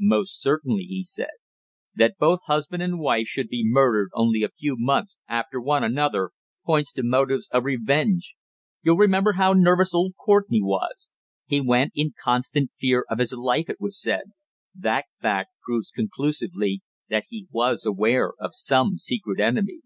"Most 0.00 0.40
certainly," 0.40 0.84
he 0.84 1.04
said. 1.04 1.28
"That 1.94 2.16
both 2.18 2.40
husband 2.46 2.82
and 2.82 2.98
wife 2.98 3.26
should 3.26 3.48
be 3.50 3.64
murdered 3.68 4.08
only 4.14 4.42
a 4.42 4.48
few 4.48 4.76
months 4.78 5.18
after 5.28 5.60
one 5.60 5.84
another 5.84 6.30
points 6.64 6.90
to 6.94 7.02
motives 7.02 7.50
of 7.50 7.64
revenge. 7.64 8.34
You'll 8.82 8.96
remember 8.96 9.32
how 9.34 9.52
nervous 9.52 9.92
old 9.92 10.14
Courtenay 10.16 10.62
was. 10.62 11.12
He 11.44 11.60
went 11.60 11.92
in 11.94 12.14
constant 12.18 12.70
fear 12.80 13.04
of 13.10 13.18
his 13.18 13.34
life, 13.34 13.68
it 13.68 13.76
was 13.78 14.00
said. 14.00 14.32
That 14.74 15.04
fact 15.20 15.50
proves 15.62 15.90
conclusively 15.90 16.80
that 17.10 17.24
he 17.28 17.46
was 17.50 17.84
aware 17.84 18.32
of 18.40 18.54
some 18.54 18.96
secret 18.96 19.38
enemy." 19.38 19.82